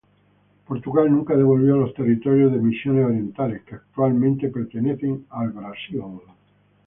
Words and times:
Portugal 0.65 1.11
nunca 1.11 1.35
devolvió 1.37 1.75
los 1.77 1.93
territorios 1.93 2.51
de 2.51 2.57
Misiones 2.57 3.05
Orientales, 3.05 3.61
que 3.61 3.75
actualmente 3.75 4.49
pertenecen 4.49 5.27
al 5.29 5.51
Brasil. 5.51 6.01